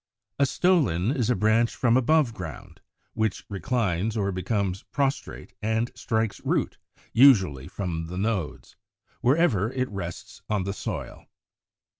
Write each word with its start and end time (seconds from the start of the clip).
95. 0.39 0.39
=A 0.39 0.49
Stolon= 0.49 1.15
is 1.15 1.29
a 1.29 1.35
branch 1.35 1.75
from 1.75 1.95
above 1.95 2.33
ground, 2.33 2.81
which 3.13 3.45
reclines 3.49 4.17
or 4.17 4.31
becomes 4.31 4.81
prostrate 4.91 5.53
and 5.61 5.91
strikes 5.93 6.41
root 6.43 6.79
(usually 7.13 7.67
from 7.67 8.07
the 8.07 8.17
nodes) 8.17 8.75
wherever 9.19 9.71
it 9.71 9.87
rests 9.89 10.41
on 10.49 10.63
the 10.63 10.73
soil. 10.73 11.27